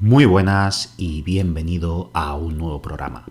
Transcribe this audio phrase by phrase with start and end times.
[0.00, 3.24] Muy buenas y bienvenido a un nuevo programa.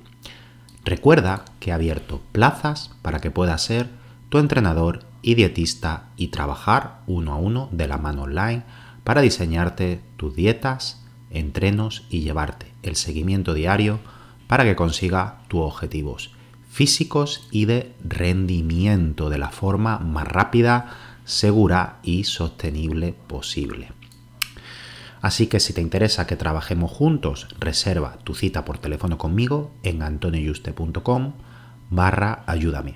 [0.84, 3.88] Recuerda que he abierto plazas para que puedas ser
[4.28, 8.64] tu entrenador y dietista y trabajar uno a uno de la mano online
[9.06, 14.02] para diseñarte tus dietas, entrenos y llevarte el seguimiento diario
[14.48, 16.32] para que consiga tus objetivos
[16.70, 23.88] físicos y de rendimiento de la forma más rápida, segura y sostenible posible.
[25.22, 30.04] Así que si te interesa que trabajemos juntos, reserva tu cita por teléfono conmigo en
[30.04, 31.34] antonioyuste.com
[31.90, 32.96] barra ayúdame.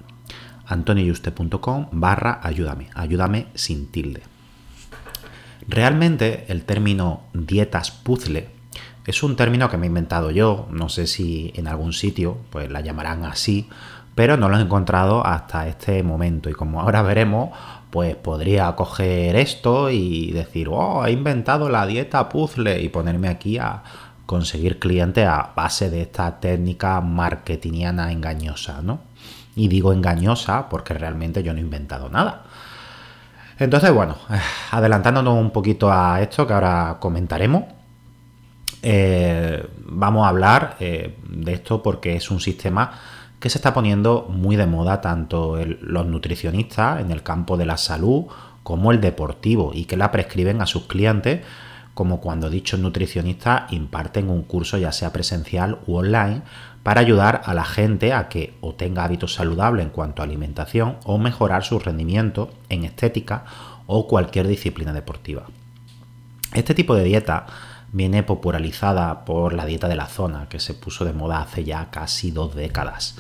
[0.66, 2.90] antonioyuste.com barra ayúdame.
[2.94, 4.24] Ayúdame sin tilde.
[5.68, 8.50] Realmente el término dietas puzzle
[9.06, 12.70] es un término que me he inventado yo, no sé si en algún sitio pues
[12.70, 13.68] la llamarán así,
[14.14, 17.50] pero no lo he encontrado hasta este momento y como ahora veremos,
[17.92, 23.58] pues podría coger esto y decir, oh, he inventado la dieta puzzle y ponerme aquí
[23.58, 23.84] a
[24.26, 29.02] conseguir clientes a base de esta técnica marketingiana engañosa, ¿no?
[29.56, 32.44] Y digo engañosa porque realmente yo no he inventado nada.
[33.60, 34.16] Entonces, bueno,
[34.72, 37.66] adelantándonos un poquito a esto que ahora comentaremos,
[38.82, 42.92] eh, vamos a hablar eh, de esto porque es un sistema
[43.42, 47.76] que se está poniendo muy de moda tanto los nutricionistas en el campo de la
[47.76, 48.26] salud
[48.64, 51.42] como el deportivo y que la prescriben a sus clientes
[51.96, 56.44] como cuando dichos nutricionistas imparten un curso ya sea presencial u online
[56.84, 60.98] para ayudar a la gente a que o tenga hábitos saludables en cuanto a alimentación
[61.04, 63.44] o mejorar su rendimiento en estética
[63.88, 65.48] o cualquier disciplina deportiva.
[66.54, 67.48] Este tipo de dieta
[67.92, 71.90] viene popularizada por la dieta de la zona, que se puso de moda hace ya
[71.92, 73.18] casi dos décadas.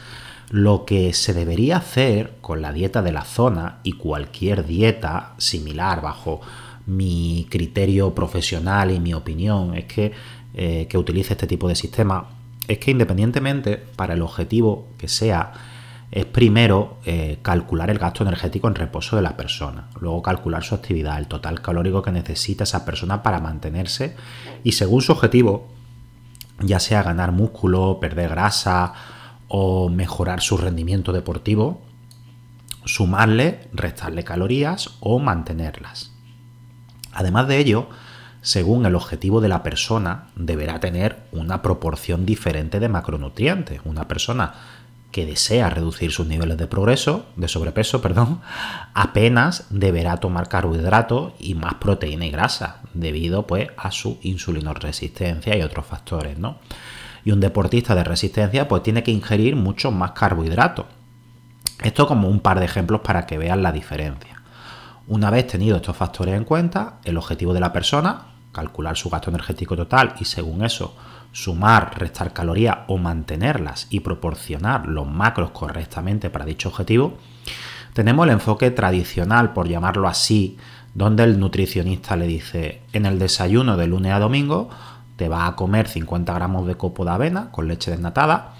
[0.50, 6.02] Lo que se debería hacer con la dieta de la zona y cualquier dieta similar
[6.02, 6.42] bajo
[6.86, 10.12] mi criterio profesional y mi opinión es que,
[10.54, 12.30] eh, que utilice este tipo de sistema,
[12.68, 15.53] es que independientemente para el objetivo que sea,
[16.12, 20.76] es primero eh, calcular el gasto energético en reposo de la persona, luego calcular su
[20.76, 24.16] actividad, el total calórico que necesita esa persona para mantenerse
[24.64, 25.70] y según su objetivo,
[26.60, 28.94] ya sea ganar músculo, perder grasa
[29.48, 31.82] o mejorar su rendimiento deportivo,
[32.84, 36.12] sumarle, restarle calorías o mantenerlas.
[37.14, 37.90] Además de ello,
[38.42, 43.82] según el objetivo de la persona, deberá tener una proporción diferente de macronutrientes.
[43.86, 44.54] Una persona
[45.12, 48.42] que desea reducir sus niveles de progreso, de sobrepeso, perdón,
[48.94, 55.62] apenas deberá tomar carbohidratos y más proteína y grasa, debido pues a su insulinoresistencia y
[55.62, 56.60] otros factores, ¿no?
[57.24, 60.86] Y un deportista de resistencia pues tiene que ingerir mucho más carbohidratos.
[61.84, 64.42] Esto como un par de ejemplos para que vean la diferencia.
[65.08, 69.30] Una vez tenido estos factores en cuenta, el objetivo de la persona, calcular su gasto
[69.30, 70.96] energético total y según eso
[71.32, 77.18] sumar, restar calorías o mantenerlas y proporcionar los macros correctamente para dicho objetivo,
[77.94, 80.58] tenemos el enfoque tradicional, por llamarlo así,
[80.94, 84.70] donde el nutricionista le dice, en el desayuno de lunes a domingo
[85.16, 88.54] te va a comer 50 gramos de copo de avena con leche desnatada,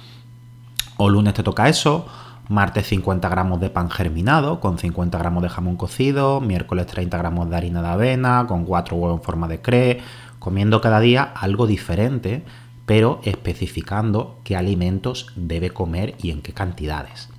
[0.98, 2.06] o lunes te toca eso,
[2.52, 7.50] martes 50 gramos de pan germinado con 50 gramos de jamón cocido, miércoles 30 gramos
[7.50, 10.02] de harina de avena con 4 huevos en forma de cre,
[10.38, 12.44] comiendo cada día algo diferente,
[12.86, 17.30] pero especificando qué alimentos debe comer y en qué cantidades.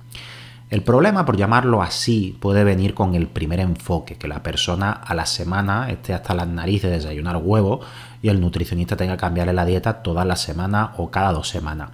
[0.69, 5.13] El problema, por llamarlo así, puede venir con el primer enfoque, que la persona a
[5.13, 7.81] la semana esté hasta las narices de desayunar huevo
[8.23, 11.91] y el nutricionista tenga que cambiarle la dieta toda la semana o cada dos semanas.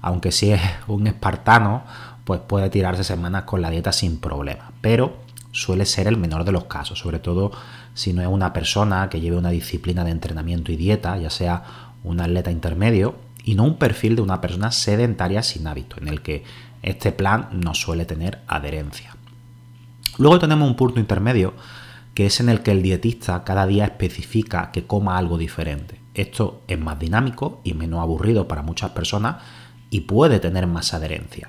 [0.00, 1.82] Aunque si es un espartano,
[2.24, 4.72] pues puede tirarse semanas con la dieta sin problema.
[4.80, 5.16] Pero
[5.52, 7.52] suele ser el menor de los casos, sobre todo
[7.94, 11.62] si no es una persona que lleve una disciplina de entrenamiento y dieta, ya sea
[12.02, 16.22] un atleta intermedio, y no un perfil de una persona sedentaria sin hábito, en el
[16.22, 16.44] que
[16.82, 19.16] este plan no suele tener adherencia.
[20.18, 21.54] Luego tenemos un punto intermedio,
[22.14, 26.00] que es en el que el dietista cada día especifica que coma algo diferente.
[26.14, 29.36] Esto es más dinámico y menos aburrido para muchas personas
[29.90, 31.48] y puede tener más adherencia.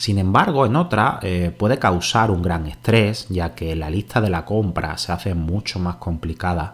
[0.00, 4.30] Sin embargo, en otra eh, puede causar un gran estrés, ya que la lista de
[4.30, 6.72] la compra se hace mucho más complicada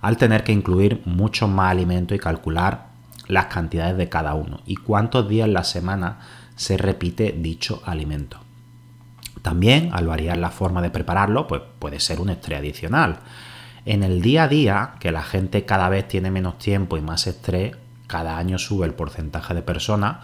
[0.00, 2.86] al tener que incluir mucho más alimento y calcular
[3.26, 6.20] las cantidades de cada uno y cuántos días en la semana
[6.54, 8.38] se repite dicho alimento.
[9.42, 13.18] También, al variar la forma de prepararlo, pues puede ser un estrés adicional.
[13.86, 17.26] En el día a día, que la gente cada vez tiene menos tiempo y más
[17.26, 17.74] estrés,
[18.06, 20.18] cada año sube el porcentaje de personas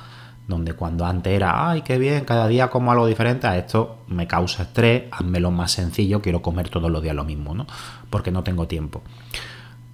[0.46, 4.26] donde cuando antes era, ay, qué bien, cada día como algo diferente, a esto me
[4.26, 7.66] causa estrés, házmelo más sencillo, quiero comer todos los días lo mismo, ¿no?
[8.10, 9.02] Porque no tengo tiempo.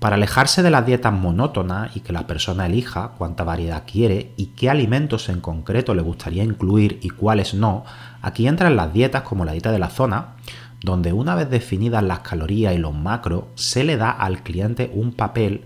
[0.00, 4.47] Para alejarse de las dietas monótonas y que la persona elija cuánta variedad quiere y
[4.47, 7.85] qué alimentos en concreto le gustaría incluir y cuáles no,
[8.23, 10.37] aquí entran las dietas como la dieta de la zona,
[10.82, 15.12] donde una vez definidas las calorías y los macros, se le da al cliente un
[15.12, 15.64] papel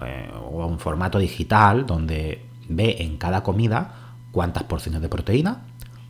[0.00, 4.01] eh, o un formato digital donde ve en cada comida
[4.32, 5.58] cuántas porciones de proteína,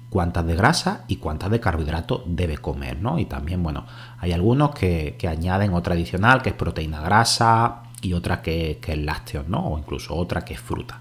[0.08, 3.18] cuántas de grasa y cuántas de carbohidrato debe comer, ¿no?
[3.18, 3.84] Y también, bueno,
[4.18, 8.98] hay algunos que, añaden otra adicional que es proteína grasa y otra que, que es
[8.98, 9.60] lácteos, ¿no?
[9.60, 11.00] O incluso otra que es fruta.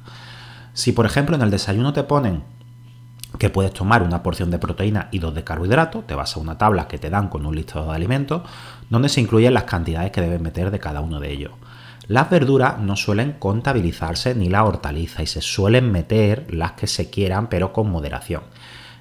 [0.73, 2.43] Si, por ejemplo, en el desayuno te ponen
[3.37, 6.57] que puedes tomar una porción de proteína y dos de carbohidrato, te vas a una
[6.57, 8.43] tabla que te dan con un listado de alimentos
[8.89, 11.51] donde se incluyen las cantidades que debes meter de cada uno de ellos.
[12.07, 17.09] Las verduras no suelen contabilizarse ni la hortaliza y se suelen meter las que se
[17.09, 18.43] quieran pero con moderación.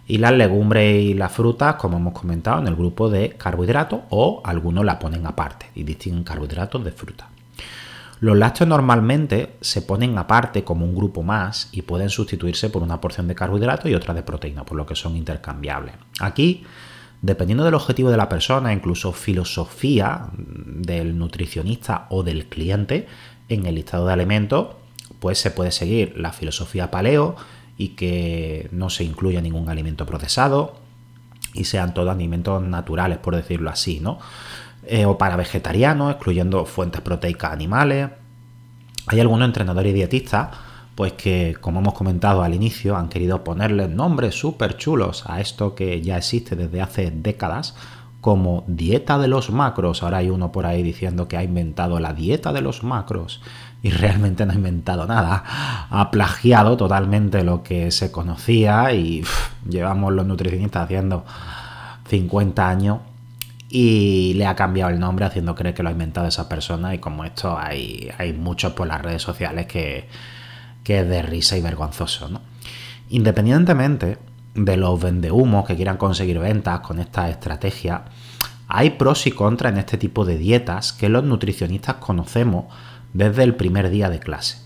[0.07, 4.43] Y las legumbres y las frutas, como hemos comentado, en el grupo de carbohidratos o
[4.45, 7.29] algunos la ponen aparte y distinguen carbohidratos de fruta.
[8.21, 13.01] Los lácteos normalmente se ponen aparte como un grupo más y pueden sustituirse por una
[13.01, 15.95] porción de carbohidratos y otra de proteína, por lo que son intercambiables.
[16.19, 16.65] Aquí
[17.23, 23.07] Dependiendo del objetivo de la persona, incluso filosofía del nutricionista o del cliente,
[23.49, 24.69] en el listado de alimentos,
[25.19, 27.37] pues se puede seguir la filosofía paleo
[27.77, 30.77] y que no se incluya ningún alimento procesado
[31.53, 34.19] y sean todos alimentos naturales, por decirlo así, ¿no?
[34.87, 38.11] Eh, o para vegetarianos, excluyendo fuentes proteicas animales.
[39.09, 40.49] Hay algunos entrenadores y dietistas
[40.95, 45.75] pues que, como hemos comentado al inicio, han querido ponerle nombres súper chulos a esto
[45.75, 47.75] que ya existe desde hace décadas,
[48.21, 50.03] como dieta de los macros.
[50.03, 53.41] Ahora hay uno por ahí diciendo que ha inventado la dieta de los macros
[53.83, 55.43] y realmente no ha inventado nada.
[55.91, 59.25] Ha plagiado totalmente lo que se conocía y
[59.69, 61.25] llevamos los nutricionistas haciendo
[62.09, 62.99] 50 años
[63.71, 66.99] y le ha cambiado el nombre haciendo creer que lo ha inventado esa persona y
[66.99, 70.09] como esto hay, hay muchos por las redes sociales que
[70.91, 72.29] que es de risa y vergonzoso.
[72.29, 72.41] ¿no?
[73.11, 74.19] Independientemente
[74.57, 78.07] de los vendehumos que quieran conseguir ventas con esta estrategia,
[78.67, 82.65] hay pros y contras en este tipo de dietas que los nutricionistas conocemos
[83.13, 84.59] desde el primer día de clase.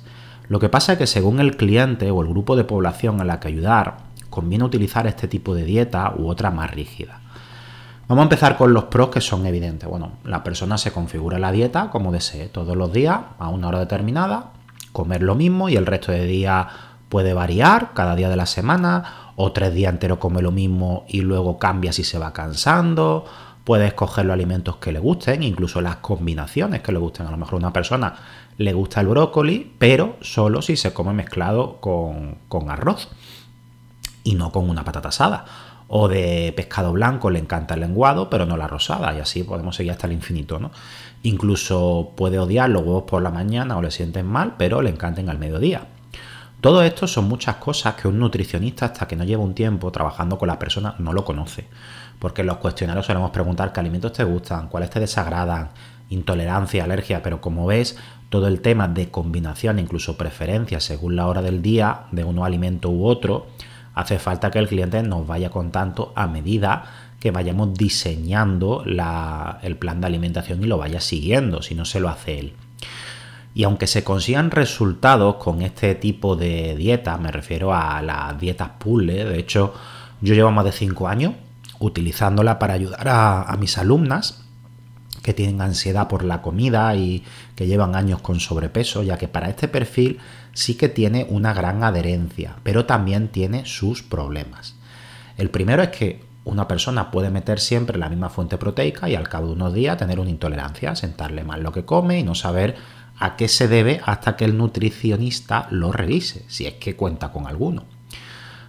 [0.49, 3.38] Lo que pasa es que según el cliente o el grupo de población a la
[3.38, 3.99] que ayudar,
[4.31, 7.21] conviene utilizar este tipo de dieta u otra más rígida.
[8.09, 9.87] Vamos a empezar con los pros que son evidentes.
[9.87, 13.81] Bueno, la persona se configura la dieta como desee, todos los días, a una hora
[13.81, 14.53] determinada,
[14.94, 16.68] comer lo mismo y el resto de días
[17.09, 21.21] puede variar cada día de la semana o tres días enteros come lo mismo y
[21.21, 23.26] luego cambia si se va cansando.
[23.64, 27.26] Puede escoger los alimentos que le gusten, incluso las combinaciones que le gusten.
[27.26, 28.14] A lo mejor a una persona
[28.57, 33.09] le gusta el brócoli, pero solo si se come mezclado con, con arroz
[34.23, 35.45] y no con una patata asada.
[35.96, 39.76] O de pescado blanco le encanta el lenguado, pero no la rosada, y así podemos
[39.76, 40.72] seguir hasta el infinito, ¿no?
[41.22, 45.28] Incluso puede odiar los huevos por la mañana o le sienten mal, pero le encanten
[45.28, 45.86] al mediodía.
[46.60, 50.36] Todo esto son muchas cosas que un nutricionista, hasta que no lleva un tiempo trabajando
[50.36, 51.68] con la persona, no lo conoce.
[52.18, 55.70] Porque en los cuestionarios solemos preguntar qué alimentos te gustan, cuáles te desagradan,
[56.08, 57.96] intolerancia, alergia, pero como ves,
[58.30, 62.90] todo el tema de combinación, incluso preferencias según la hora del día de uno alimento
[62.90, 63.46] u otro,
[63.94, 66.84] hace falta que el cliente nos vaya contando a medida
[67.20, 72.10] que vayamos diseñando el plan de alimentación y lo vaya siguiendo, si no se lo
[72.10, 72.52] hace él.
[73.54, 78.70] Y aunque se consigan resultados con este tipo de dieta, me refiero a las dietas
[78.78, 79.72] puzzle, de hecho
[80.20, 81.34] yo llevo más de 5 años
[81.78, 84.42] utilizándola para ayudar a, mis alumnas
[85.22, 87.24] que tienen ansiedad por la comida y
[87.54, 90.18] que llevan años con sobrepeso, ya que para este perfil
[90.54, 94.76] sí que tiene una gran adherencia, pero también tiene sus problemas.
[95.37, 99.28] El primero es que una persona puede meter siempre la misma fuente proteica y al
[99.28, 102.76] cabo de unos días tener una intolerancia, sentarle mal lo que come y no saber
[103.18, 107.46] a qué se debe hasta que el nutricionista lo revise, si es que cuenta con
[107.46, 107.84] alguno.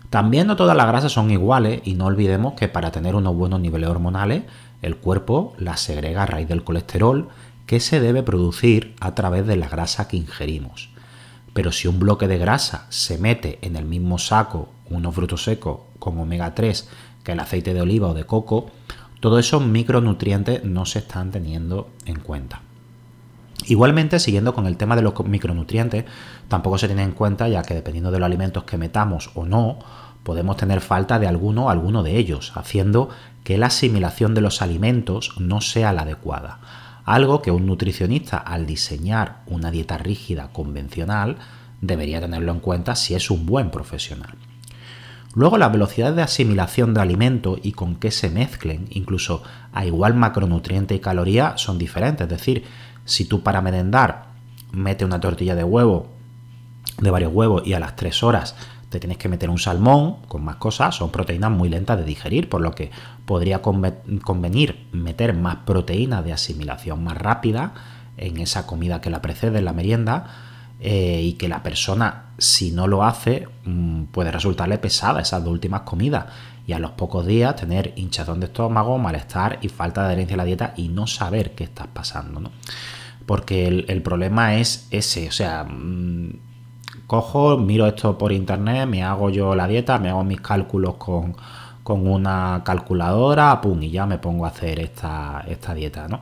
[0.09, 3.59] También no todas las grasas son iguales y no olvidemos que para tener unos buenos
[3.59, 4.43] niveles hormonales,
[4.81, 7.29] el cuerpo las segrega a raíz del colesterol
[7.65, 10.94] que se debe producir a través de la grasa que ingerimos.
[11.55, 15.79] Pero si un bloque de grasa se mete en el mismo saco unos frutos secos
[15.99, 16.89] con omega 3
[17.23, 18.71] que el aceite de oliva o de coco,
[19.21, 22.61] todos esos micronutrientes no se están teniendo en cuenta.
[23.67, 26.03] Igualmente, siguiendo con el tema de los micronutrientes,
[26.49, 29.79] tampoco se tiene en cuenta ya que dependiendo de los alimentos que metamos o no,
[30.23, 33.07] podemos tener falta de alguno o alguno de ellos, haciendo
[33.45, 36.59] que la asimilación de los alimentos no sea la adecuada.
[37.05, 41.37] Algo que un nutricionista al diseñar una dieta rígida convencional
[41.79, 44.35] debería tenerlo en cuenta si es un buen profesional.
[45.35, 49.43] Luego la velocidad de asimilación de alimento y con qué se mezclen, incluso
[49.73, 52.25] a igual macronutriente y caloría, son diferentes.
[52.25, 52.63] Es decir,
[53.03, 54.27] si tú para merendar
[54.71, 56.07] mete una tortilla de huevo,
[56.99, 58.55] de varios huevos, y a las 3 horas
[58.95, 62.47] te tienes que meter un salmón con más cosas, son proteínas muy lentas de digerir,
[62.47, 62.91] por lo que
[63.25, 67.73] podría convenir meter más proteínas de asimilación más rápida
[68.15, 70.27] en esa comida que la precede, en la merienda,
[70.79, 75.51] eh, y que la persona, si no lo hace, mm, puede resultarle pesada esas dos
[75.51, 76.27] últimas comidas
[76.65, 80.37] y a los pocos días tener hinchazón de estómago, malestar y falta de adherencia a
[80.37, 82.51] la dieta y no saber qué estás pasando, ¿no?
[83.25, 86.44] Porque el, problema es ese, o sea, mm,
[87.07, 91.35] cojo, miro esto por internet, me hago yo la dieta, me hago mis cálculos con,
[91.83, 96.19] con una calculadora, pum, y ya me pongo a hacer esta, esta dieta, ¿no?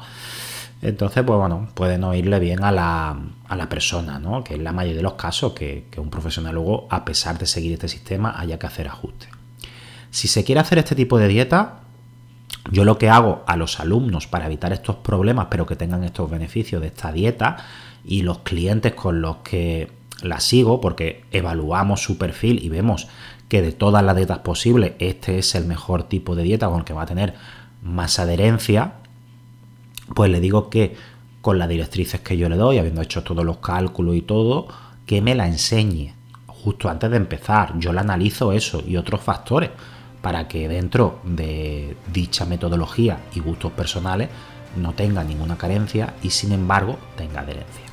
[0.81, 4.43] Entonces, pues bueno, puede no irle bien a la, a la persona, ¿no?
[4.43, 7.71] Que es la mayoría de los casos que, un profesional luego, a pesar de seguir
[7.71, 9.29] este sistema, haya que hacer ajustes.
[10.11, 11.79] Si se quiere hacer este tipo de dieta,
[12.69, 16.29] yo lo que hago a los alumnos para evitar estos problemas, pero que tengan estos
[16.29, 17.55] beneficios de esta dieta,
[18.03, 19.89] y los clientes con los que
[20.21, 23.07] la sigo, porque evaluamos su perfil y vemos
[23.49, 26.85] que de todas las dietas posibles, este es el mejor tipo de dieta con el
[26.85, 27.35] que va a tener
[27.81, 28.93] más adherencia,
[30.15, 30.95] pues le digo que
[31.41, 34.67] con las directrices que yo le doy, habiendo hecho todos los cálculos y todo,
[35.05, 36.13] que me la enseñe
[36.47, 37.77] justo antes de empezar.
[37.77, 39.69] Yo la analizo eso y otros factores
[40.21, 44.29] para que dentro de dicha metodología y gustos personales
[44.77, 47.92] no tenga ninguna carencia y sin embargo tenga adherencia.